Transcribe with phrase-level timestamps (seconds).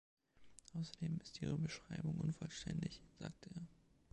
[0.73, 3.67] „Außerdem ist Ihre Beschreibung unvollständig“, sagte er.